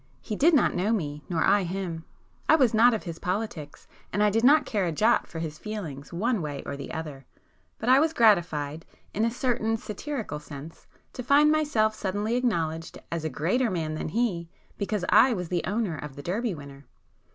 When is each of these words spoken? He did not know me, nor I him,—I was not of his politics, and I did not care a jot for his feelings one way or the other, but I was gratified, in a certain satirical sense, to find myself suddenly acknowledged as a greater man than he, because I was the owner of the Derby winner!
He 0.19 0.35
did 0.35 0.55
not 0.55 0.73
know 0.73 0.91
me, 0.91 1.21
nor 1.29 1.43
I 1.43 1.61
him,—I 1.61 2.55
was 2.55 2.73
not 2.73 2.95
of 2.95 3.03
his 3.03 3.19
politics, 3.19 3.87
and 4.11 4.23
I 4.23 4.31
did 4.31 4.43
not 4.43 4.65
care 4.65 4.85
a 4.87 4.91
jot 4.91 5.27
for 5.27 5.37
his 5.37 5.59
feelings 5.59 6.11
one 6.11 6.41
way 6.41 6.63
or 6.65 6.75
the 6.75 6.91
other, 6.91 7.27
but 7.77 7.87
I 7.87 7.99
was 7.99 8.11
gratified, 8.11 8.83
in 9.13 9.23
a 9.25 9.29
certain 9.29 9.77
satirical 9.77 10.39
sense, 10.39 10.87
to 11.13 11.21
find 11.21 11.51
myself 11.51 11.93
suddenly 11.93 12.35
acknowledged 12.35 12.97
as 13.11 13.23
a 13.23 13.29
greater 13.29 13.69
man 13.69 13.93
than 13.93 14.09
he, 14.09 14.49
because 14.75 15.05
I 15.09 15.35
was 15.35 15.49
the 15.49 15.63
owner 15.65 15.95
of 15.97 16.15
the 16.15 16.23
Derby 16.23 16.55
winner! 16.55 16.87